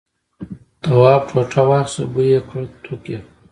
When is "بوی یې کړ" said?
2.11-2.61